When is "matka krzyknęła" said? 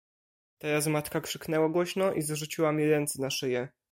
0.87-1.69